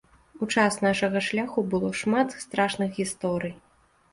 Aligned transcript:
У 0.43 0.45
час 0.53 0.77
нашага 0.85 1.21
шляху 1.27 1.65
было 1.73 1.91
шмат 2.01 2.35
страшных 2.45 2.99
гісторый. 2.99 3.55